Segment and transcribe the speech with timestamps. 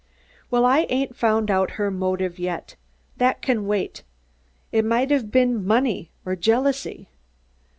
[0.49, 2.75] "Well, I ain't found out her motive yet.
[3.17, 4.01] That can wait.
[4.71, 7.07] It might have been money or jealousy."